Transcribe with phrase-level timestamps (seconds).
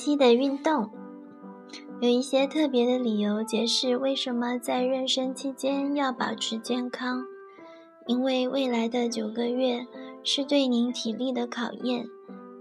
[0.00, 0.88] 期的运动，
[2.00, 7.22] 有一些特别的理由解释为什么在妊娠期间要保持健康。
[8.06, 9.86] 因为未来的九个月
[10.24, 12.06] 是对您体力的考验，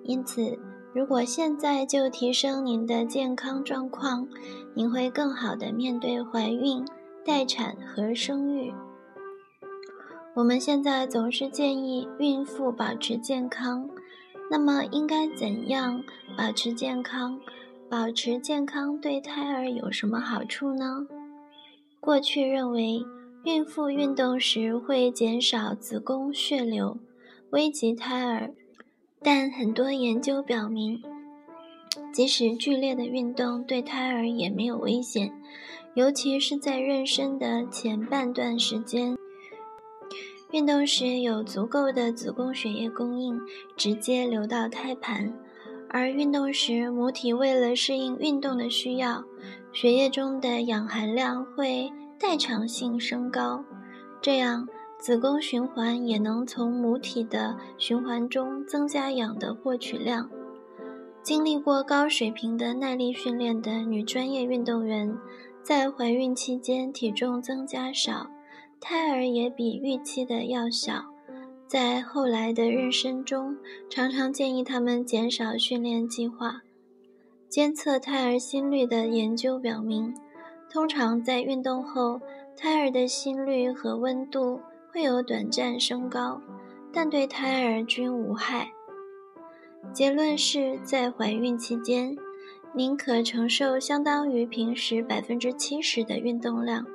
[0.03, 0.59] 因此
[0.93, 4.27] 如果现在就提升您的健康状况，
[4.73, 6.85] 您会更好的面对怀孕、
[7.25, 8.73] 待产和生育。
[10.35, 13.89] 我们现在总是建议孕妇保持健康。
[14.49, 16.03] 那么应该怎样
[16.37, 17.39] 保持健康？
[17.89, 21.07] 保持健康对胎儿有什么好处呢？
[21.99, 23.03] 过去认为
[23.45, 26.97] 孕妇运动时会减少子宫血流，
[27.51, 28.53] 危及胎儿。
[29.21, 31.01] 但很多研究表明，
[32.13, 35.31] 即使剧烈的运动对胎儿也没有危险，
[35.93, 39.17] 尤其是在妊娠的前半段时间。
[40.51, 43.39] 运动时有足够的子宫血液供应，
[43.77, 45.31] 直接流到胎盘，
[45.89, 49.23] 而运动时母体为了适应运动的需要，
[49.71, 53.63] 血液中的氧含量会代偿性升高，
[54.19, 60.27] 这样子宫循环也能从母体的循环中增加氧的获取量。
[61.21, 65.15] 经历过高水平的耐力训练的女专业运动员，
[65.61, 68.31] 在怀孕期间体重增加少。
[68.81, 71.05] 胎儿也比预期的要小，
[71.67, 73.57] 在后来的妊娠中，
[73.89, 76.61] 常常建议他们减少训练计划。
[77.49, 80.13] 监测胎儿心率的研究表明，
[80.71, 82.21] 通常在运动后，
[82.55, 86.41] 胎儿的心率和温度会有短暂升高，
[86.93, 88.71] 但对胎儿均无害。
[89.93, 92.15] 结论是在怀孕期间，
[92.73, 96.85] 您可承受相当于平时百分之七十的运动量。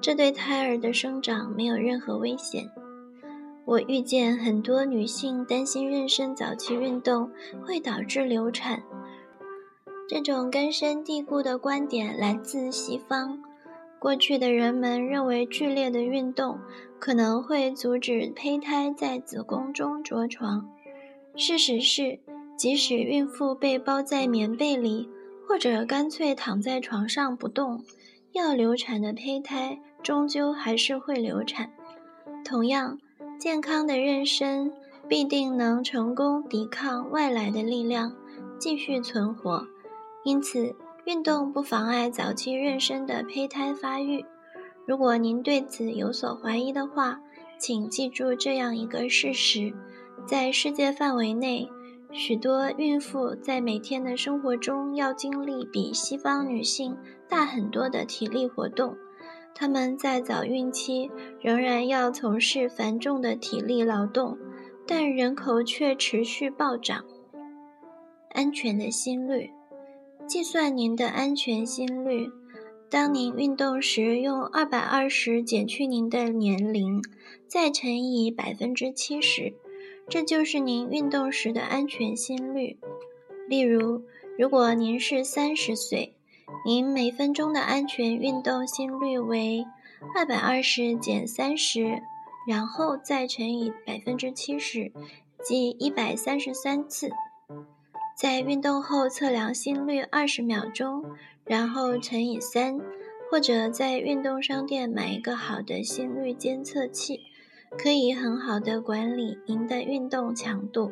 [0.00, 2.70] 这对胎儿的生长没有任何危险。
[3.64, 7.30] 我遇见很多女性担心妊娠早期运动
[7.64, 8.82] 会导致流产，
[10.08, 13.42] 这种根深蒂固的观点来自西方。
[13.98, 16.60] 过去的人们认为剧烈的运动
[17.00, 20.68] 可能会阻止胚胎在子宫中着床。
[21.34, 22.20] 事实是，
[22.56, 25.08] 即使孕妇被包在棉被里，
[25.48, 27.82] 或者干脆躺在床上不动。
[28.36, 31.72] 要流产的胚胎终究还是会流产。
[32.44, 32.98] 同样，
[33.40, 34.70] 健康的妊娠
[35.08, 38.12] 必定能成功抵抗外来的力量，
[38.58, 39.66] 继续存活。
[40.22, 40.76] 因此，
[41.06, 44.22] 运动不妨碍早期妊娠的胚胎发育。
[44.84, 47.18] 如果您对此有所怀疑的话，
[47.58, 49.72] 请记住这样一个事实：
[50.26, 51.70] 在世界范围内，
[52.12, 56.96] 许多孕妇在每天的生活中要经历比西方女性。
[57.28, 58.96] 大很多的体力活动，
[59.52, 64.38] 他们在早孕期仍然要从事繁重的体力劳动，
[64.86, 67.04] 但人口却持续暴涨。
[68.30, 69.50] 安全的心率，
[70.28, 72.28] 计算您的安全心率。
[72.88, 77.02] 当您运动时，用二百二十减去您的年龄，
[77.48, 79.52] 再乘以百分之七十，
[80.08, 82.78] 这就是您运动时的安全心率。
[83.48, 84.02] 例如，
[84.38, 86.12] 如果您是三十岁。
[86.64, 89.66] 您每分钟的安全运动心率为
[90.14, 92.00] 二百二十减三十，
[92.46, 94.92] 然后再乘以百分之七十，
[95.42, 97.10] 即一百三十三次。
[98.16, 101.04] 在运动后测量心率二十秒钟，
[101.44, 102.80] 然后乘以三，
[103.30, 107.20] 或者在运动商店买一个好的心率监测器，
[107.78, 110.90] 可以很好的管理您的运动强度。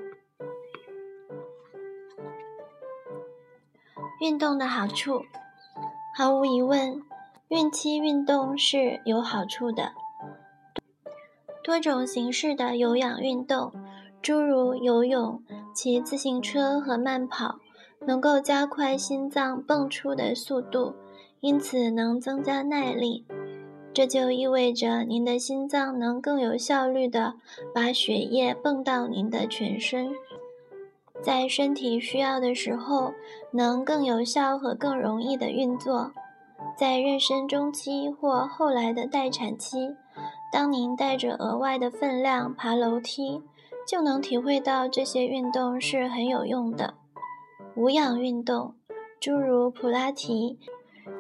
[4.21, 5.23] 运动的好处。
[6.17, 7.03] 毫无疑问，
[7.49, 9.93] 孕期运动是有好处的。
[11.65, 13.73] 多种形式的有氧运动，
[14.23, 15.43] 诸如游泳、
[15.75, 17.59] 骑自行车和慢跑，
[18.07, 20.95] 能够加快心脏泵出的速度，
[21.41, 23.27] 因此能增加耐力。
[23.95, 27.35] 这就意味着您的心脏能更有效率地
[27.73, 30.13] 把血液泵到您的全身，
[31.23, 33.15] 在身体需要的时候。
[33.57, 36.11] 能更有效和更容易的运作，
[36.77, 39.95] 在妊娠中期或后来的待产期，
[40.53, 43.41] 当您带着额外的分量爬楼梯，
[43.87, 46.95] 就能体会到这些运动是很有用的。
[47.77, 48.75] 无氧运动，
[49.21, 50.59] 诸如普拉提、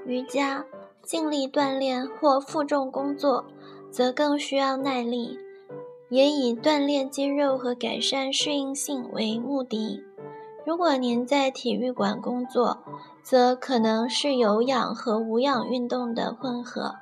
[0.05, 0.67] 瑜伽、
[1.05, 3.45] 尽力锻炼或负重工作，
[3.91, 5.39] 则更需要耐力，
[6.09, 10.03] 也以锻炼肌肉和改善适应性为目的。
[10.65, 12.79] 如果您在体育馆工作，
[13.23, 16.97] 则可能是有氧和无氧运动的混合。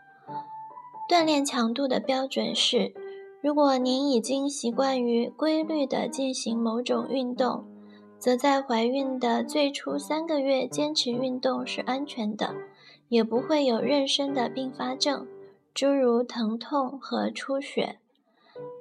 [1.09, 2.93] 锻炼强度的标准是：
[3.41, 7.65] 如果您已经习惯于规律地进行某种运动，
[8.19, 12.55] 则在怀孕的最初三个月坚持运动是安全的，
[13.12, 15.26] 也不会有妊娠的并发症，
[15.75, 17.99] 诸如疼痛和出血。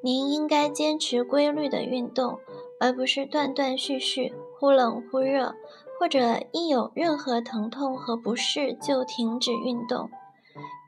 [0.02, 2.40] 您应该坚持规律的运动，
[2.80, 5.54] 而不是断断续续、忽冷忽热，
[6.00, 10.10] 或者一有任何疼痛和不适就停止运动。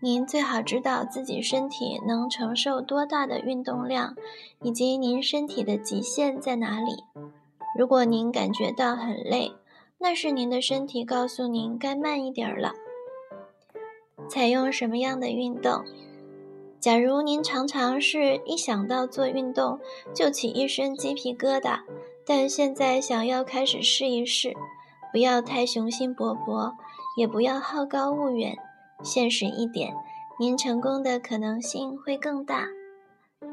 [0.02, 4.16] 您最好知道自己身体能承受多大的运动量，
[4.62, 7.04] 以及您身体的极限在哪里。
[7.78, 9.52] 如果您感觉到很累，
[9.98, 12.72] 那是您的身体告诉您该慢一点了。
[14.30, 15.84] 采用什么样的运动？
[16.80, 19.80] 假如您常常是一想到做运动
[20.14, 21.80] 就起一身鸡皮疙瘩，
[22.26, 24.54] 但现在想要开始试一试，
[25.12, 26.74] 不要太雄心勃勃，
[27.18, 28.58] 也不要好高骛远，
[29.04, 29.94] 现实一点，
[30.40, 32.68] 您成功的可能性会更大。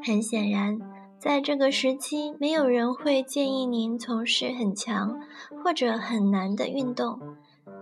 [0.03, 0.79] 很显然。
[1.21, 5.21] 在这个时期，没有人会建议您从事很强
[5.63, 7.19] 或者很难的运动。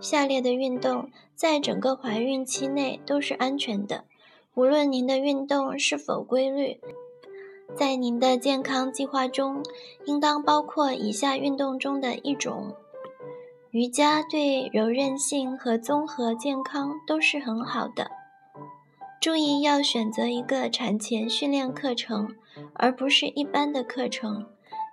[0.00, 4.04] 下列的运动在整个怀孕期内都是安全的，
[4.54, 6.80] 无论您的运动是否规律。
[7.76, 9.62] 在您的健康计划中，
[10.06, 12.74] 应当包括以下运动中的一种：
[13.70, 18.10] 瑜伽对柔韧性和综合健康都是很好的。
[19.20, 22.34] 注意要选择一个产前训练课程。
[22.74, 24.44] 而不是一般的课程，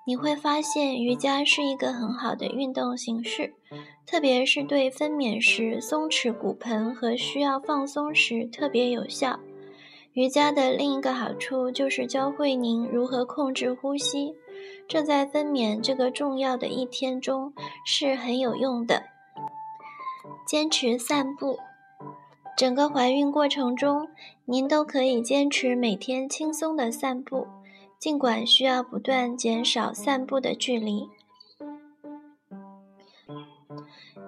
[0.05, 3.55] 你会发现瑜伽是一个很好的运动形式，
[4.07, 9.37] 特别是对分娩时松弛骨盆和需要放松时特别有效。
[10.13, 14.33] 瑜伽的另一个好处就是教会您如何控制呼吸，
[14.87, 17.53] 这在分娩这个重要的一天中
[17.85, 19.03] 是很有用的。
[20.47, 21.59] 坚持散步，
[22.55, 24.07] 整个怀孕过程中，
[24.45, 27.45] 您都可以坚持每天轻松的散步。
[27.99, 31.09] 尽管需要不断减少散步的距离。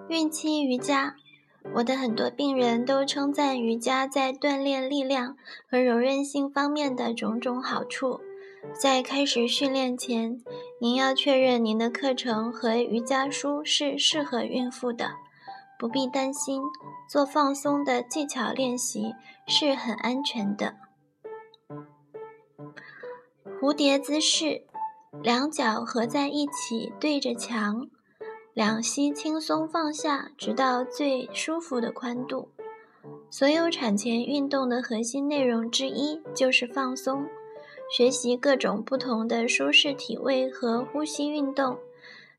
[0.10, 1.16] 孕期瑜伽，
[1.76, 5.38] 我的很多病人都称赞瑜伽在锻炼力量
[5.70, 8.20] 和柔韧性方面的种种好处。
[8.74, 10.42] 在开始训练前，
[10.82, 15.12] 您要确认您的课程和瑜伽书是适合孕妇的。
[15.78, 16.64] 不必担心，
[17.08, 19.14] 做放松的技巧练习
[19.46, 20.76] 是很安全的。
[23.62, 24.64] 蝴蝶姿势，
[25.22, 27.88] 两脚合在一起对着墙，
[28.60, 32.50] 两膝轻松放下，直到最舒服的宽度。
[33.30, 37.26] 所有产前运动的核心内容之一就是放松。
[37.90, 41.78] 学习各种不同的舒适体位和呼吸运动，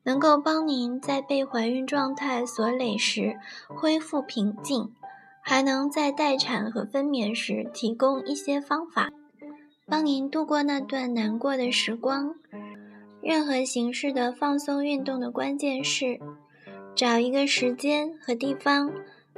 [0.02, 3.38] 能够帮您在被怀孕状态所累时
[3.68, 4.92] 恢复平静，
[5.40, 9.10] 还能在待产和分娩时提供一些方法。
[9.86, 12.34] 帮您度过那段难过的时光。
[13.22, 16.18] 任何形式的放松运动的关键是，
[16.94, 18.90] 找一个时间和地方，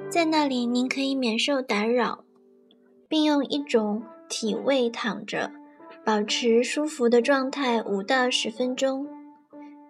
[0.08, 2.24] 在那里您可以免受打扰，
[3.08, 5.50] 并用一种体位躺着，
[6.04, 9.06] 保持舒服的状态五到十分钟。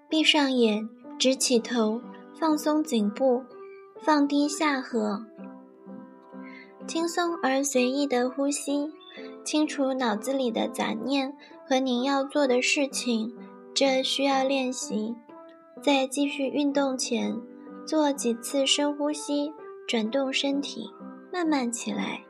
[0.09, 2.01] 闭上眼，直起头，
[2.39, 3.43] 放松颈部，
[4.01, 5.25] 放低下颌，
[6.87, 8.91] 轻松而随意的呼吸。
[9.45, 11.37] 清除脑子里的杂念
[11.69, 13.35] 和您要做的事情，
[13.75, 15.15] 这需要练习。
[15.83, 17.37] 在继续运动前，
[17.87, 19.53] 做几次深呼吸，
[19.89, 20.91] 转动身体，
[21.33, 22.21] 慢慢起来。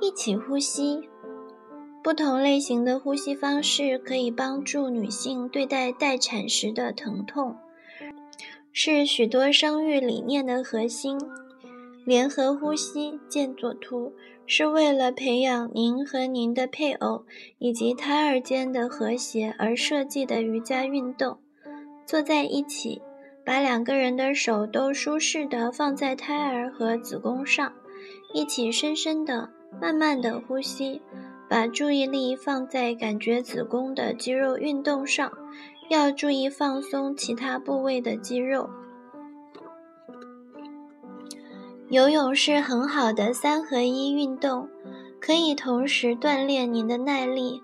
[0.00, 1.08] 一起呼吸。
[2.02, 7.56] 不同类型的呼吸方式可以帮助女性对待待产时的疼痛，
[8.72, 11.18] 是许多生育理念的核心。
[12.04, 14.12] 联合呼吸，见左图。
[14.46, 17.24] 是为了培养您和您的配偶
[17.58, 21.38] 以及胎儿间的和谐而设计的瑜伽运动。
[22.04, 23.00] 坐在一起，
[23.42, 27.72] 把两个人的手都舒适地放在胎儿和子宫上，
[28.34, 29.48] 一起深深地、
[29.80, 31.00] 慢慢地呼吸，
[31.48, 35.32] 把注意力放在感觉子宫的肌肉运动上，
[35.88, 38.68] 要注意放松其他部位的肌肉。
[41.94, 44.68] 游泳是很好的三合一运动，
[45.20, 47.62] 可以同时锻炼您的耐力、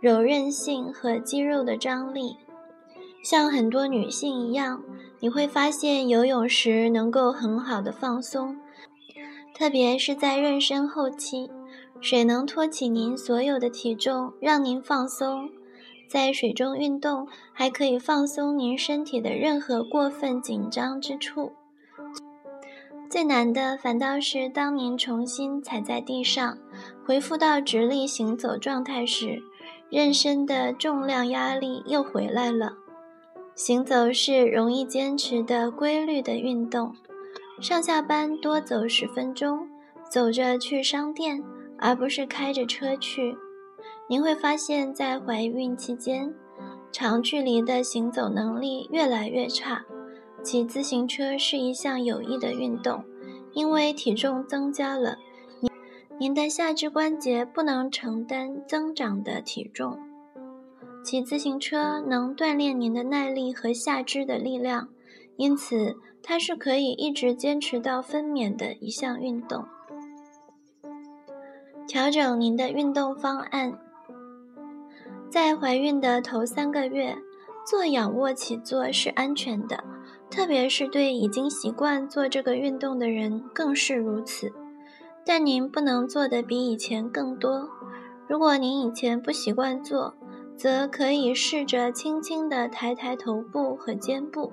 [0.00, 2.38] 柔韧性和肌肉的张力。
[3.22, 4.82] 像很多女性一样，
[5.20, 8.56] 你会发现游泳时能够很好的放松，
[9.54, 11.48] 特别是在妊娠后期，
[12.00, 15.48] 水能托起您所有的体重，让您放松。
[16.08, 21.52] 在水中运动还可以放松您身体的任何过分紧张之处。
[23.08, 26.58] 最难的反倒是当您重新踩在地上，
[27.04, 29.42] 恢复到直立行走状态时，
[29.90, 32.74] 妊娠的重量压力又回来了。
[33.54, 36.94] 行走是容易坚持的规律的运动，
[37.60, 39.68] 上下班多走十分钟，
[40.10, 41.42] 走着去商店，
[41.78, 43.36] 而不是开着车去。
[44.08, 46.34] 您会发现在怀孕期间，
[46.92, 49.84] 长距离的行走能力越来越差。
[50.46, 53.04] 骑自行车是一项有益的运动，
[53.52, 55.18] 因为体重增加了，
[55.58, 55.70] 您
[56.20, 59.98] 您的下肢关节不能承担增长的体重。
[61.02, 64.88] 骑自行车能锻炼您的耐力和下肢的力量，
[65.36, 69.64] 因此它是可以一直坚持到分娩的一项运动。
[71.88, 73.76] 调整您的运动方案，
[75.28, 77.18] 在怀孕的头三个月，
[77.68, 79.82] 做仰卧起坐是安全的，
[80.30, 84.52] 特别是对已经习惯做这个运动的人更是如此。
[85.24, 87.68] 但您不能做的比以前更多。
[88.28, 90.14] 如果您以前不习惯做，
[90.56, 94.52] 则可以试着轻轻地抬抬头部和肩部，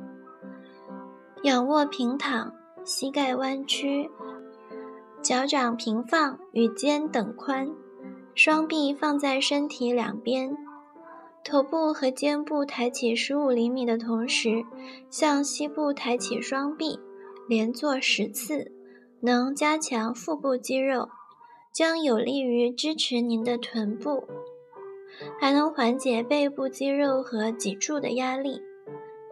[1.44, 2.53] 仰卧平躺，
[2.84, 4.10] 膝盖弯曲，
[5.22, 7.70] 脚掌平放与肩等宽，
[8.36, 10.58] 双臂放在身体两边，
[11.43, 14.63] 头部和肩部抬起十五厘米的同时，
[15.09, 17.00] 向膝部抬起双臂，
[17.47, 18.71] 连做十次，
[19.19, 21.09] 能加强腹部肌肉，
[21.73, 24.27] 将有利于支持您的臀部。
[25.39, 28.62] 还能缓解背部肌肉和脊柱的压力，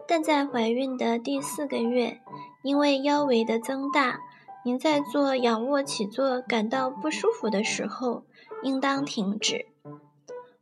[0.06, 2.20] 但在怀孕的第四个月，
[2.62, 4.20] 因为腰围的增大，
[4.64, 8.22] 您在做仰卧起坐感到不舒服的时候，
[8.62, 9.66] 应当停止。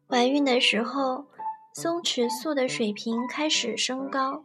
[0.09, 1.27] 怀孕的时候，
[1.73, 4.45] 松弛素的水平开始升高。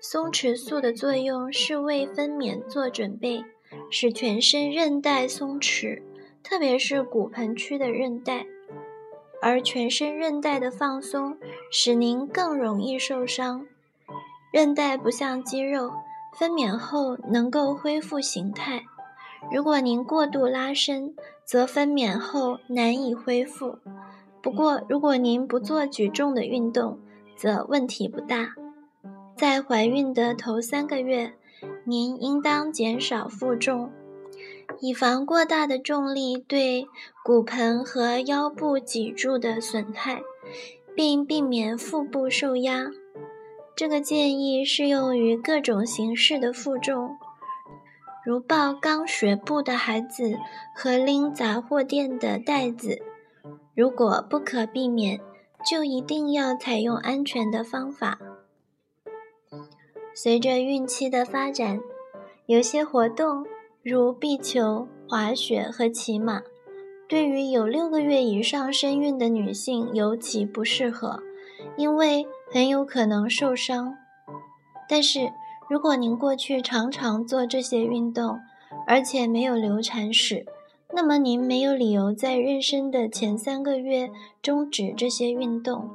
[0.00, 3.44] 松弛素的作用是为分娩做准备，
[3.90, 6.00] 使全身韧带松弛，
[6.42, 8.46] 特别是骨盆区的韧带。
[9.40, 11.36] 而全身韧带的放松
[11.68, 13.66] 使您更容易受伤。
[14.52, 15.90] 韧带不像肌肉，
[16.38, 18.84] 分娩后能够恢复形态。
[19.50, 23.78] 如果您过度拉伸，则分娩后难以恢复。
[24.42, 26.98] 不过，如果您不做举重的运动，
[27.36, 28.54] 则问题不大。
[29.36, 31.34] 在怀孕的头三个月，
[31.84, 33.90] 您应当减少负重。
[34.80, 36.88] 以防过大的重力对
[37.24, 40.22] 骨盆和腰部脊柱的损害，
[40.96, 42.90] 并避免腹部受压。
[43.76, 47.16] 这个建议适用于各种形式的负重，
[48.24, 50.36] 如抱刚学步的孩子
[50.74, 53.02] 和拎杂货店的袋子。
[53.74, 55.20] 如果不可避免，
[55.68, 58.18] 就一定要采用安全的方法。
[60.14, 61.80] 随着孕期的发展，
[62.46, 63.46] 有些活动。
[63.84, 66.40] 如壁球、滑雪和骑马，
[67.08, 71.20] 对于有六个月以上身孕的女性尤其不适合，
[71.76, 73.96] 因为很有可能受伤。
[74.88, 75.32] 但是，
[75.68, 78.38] 如果您过去常常做这些运动，
[78.86, 80.46] 而且没有流产史，
[80.94, 84.10] 那么您没有理由在妊娠的前三个月
[84.42, 85.88] 终止这些运动。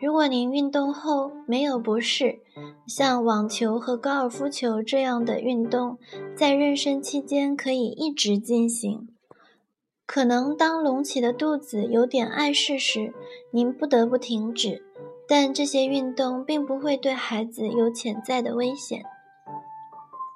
[0.00, 2.40] 如果您运动后没有不适，
[2.86, 5.98] 像网球和高尔夫球这样的运动，
[6.36, 9.08] 在妊娠期间可以一直进行。
[10.04, 13.14] 可能当隆起的肚子有点碍事时，
[13.52, 14.84] 您不得不停止，
[15.26, 19.02] 但这些运动并不会对孩子有潜在的危险。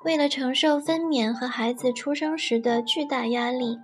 [0.08, 3.78] 为了承受分娩和孩子出生时的巨大压力，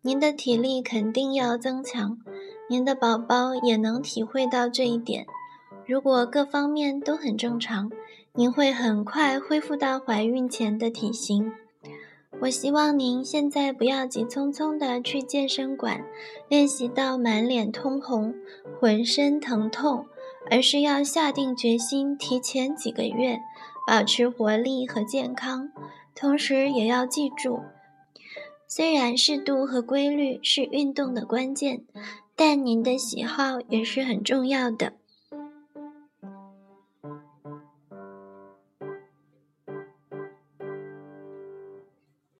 [0.00, 2.16] 您的体力肯定要增强。
[2.70, 5.26] 您的宝宝也能体会到这一点。
[5.86, 7.92] 如果各方面都很正常，
[8.32, 11.52] 您会很快恢复到怀孕前的体型。
[12.40, 16.02] 我希望您现在不要急匆匆地去健身馆
[16.48, 18.34] 练习到满脸通红、
[18.80, 20.06] 浑身疼痛，
[20.50, 23.38] 而是要下定决心提前几个月
[23.88, 25.70] 保持活力和健康。
[26.14, 27.62] 同时也要记住，
[28.66, 31.84] 虽然适度和规律是运动的关键。
[32.36, 34.92] 但您的喜好也是很重要的。